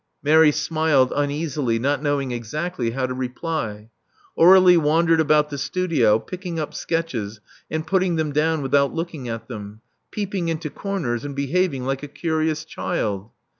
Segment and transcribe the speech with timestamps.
[0.23, 3.91] Mary smiled uneasily, not knowing exactly how to reply.
[4.35, 7.39] Aur^lie wandered about the studio, picking up sketches
[7.69, 12.07] and putting them down without looking at them; peeping into comers; and behaving like a
[12.07, 13.29] curious child.